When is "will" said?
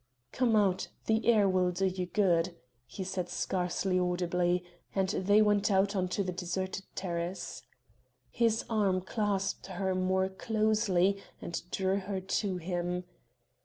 1.47-1.69